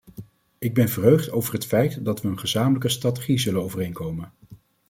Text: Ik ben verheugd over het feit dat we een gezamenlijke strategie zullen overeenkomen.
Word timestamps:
Ik 0.57 0.73
ben 0.73 0.89
verheugd 0.89 1.31
over 1.31 1.53
het 1.53 1.65
feit 1.65 2.05
dat 2.05 2.21
we 2.21 2.27
een 2.27 2.39
gezamenlijke 2.39 2.89
strategie 2.89 3.39
zullen 3.39 3.63
overeenkomen. 3.63 4.31